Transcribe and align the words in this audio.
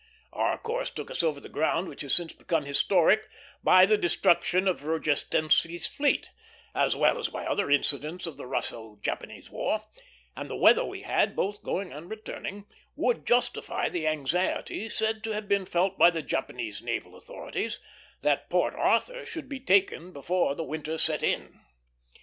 Our 0.33 0.57
course 0.57 0.89
took 0.89 1.11
us 1.11 1.21
over 1.21 1.39
the 1.39 1.47
ground 1.47 1.87
which 1.87 2.01
has 2.01 2.11
since 2.15 2.33
become 2.33 2.65
historic 2.65 3.29
by 3.63 3.85
the 3.85 3.99
destruction 3.99 4.67
of 4.67 4.81
Rodjestvensky's 4.81 5.85
fleet, 5.85 6.31
as 6.73 6.95
well 6.95 7.19
as 7.19 7.29
by 7.29 7.45
other 7.45 7.69
incidents 7.69 8.25
of 8.25 8.35
the 8.35 8.47
Russo 8.47 8.97
Japanese 9.03 9.51
war; 9.51 9.83
and 10.35 10.49
the 10.49 10.55
weather 10.55 10.83
we 10.83 11.03
had, 11.03 11.35
both 11.35 11.61
going 11.61 11.93
and 11.93 12.09
returning, 12.09 12.65
would 12.95 13.27
justify 13.27 13.89
the 13.89 14.07
anxiety 14.07 14.89
said 14.89 15.23
to 15.23 15.33
have 15.33 15.47
been 15.47 15.67
felt 15.67 15.99
by 15.99 16.09
the 16.09 16.23
Japanese 16.23 16.81
naval 16.81 17.15
authorities, 17.15 17.79
that 18.23 18.49
Port 18.49 18.73
Arthur 18.73 19.23
should 19.23 19.47
be 19.47 19.59
taken 19.59 20.11
before 20.11 20.55
the 20.55 20.63
winter 20.63 20.97
set 20.97 21.21
in. 21.21 21.59